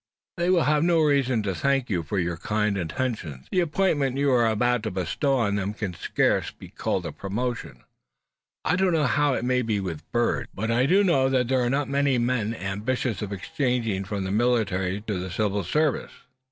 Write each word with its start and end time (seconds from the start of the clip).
"They 0.37 0.49
will 0.49 0.63
have 0.63 0.83
no 0.83 0.99
reason 1.01 1.43
to 1.43 1.53
thank 1.53 1.87
you 1.87 2.01
for 2.01 2.17
your 2.17 2.35
kind 2.37 2.75
intentions. 2.75 3.45
The 3.51 3.59
appointment 3.59 4.17
you 4.17 4.31
are 4.31 4.47
about 4.47 4.81
to 4.81 4.89
bestow 4.89 5.37
on 5.37 5.57
them 5.57 5.75
can 5.75 5.93
scarce 5.93 6.49
be 6.49 6.69
called 6.69 7.05
a 7.05 7.11
promotion. 7.11 7.83
I 8.65 8.77
don't 8.77 8.93
know 8.93 9.05
how 9.05 9.35
it 9.35 9.45
may 9.45 9.61
be 9.61 9.79
with 9.79 10.11
birds, 10.11 10.49
but 10.55 10.71
I 10.71 10.87
do 10.87 11.03
know 11.03 11.29
that 11.29 11.49
there 11.49 11.61
are 11.61 11.69
not 11.69 11.87
many 11.87 12.17
men 12.17 12.55
ambitious 12.55 13.21
of 13.21 13.31
exchanging 13.31 14.05
from 14.05 14.23
the 14.23 14.31
military 14.31 15.01
to 15.01 15.19
the 15.19 15.29
civil 15.29 15.63
service." 15.63 16.13